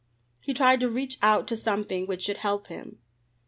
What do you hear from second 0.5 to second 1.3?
tried to reach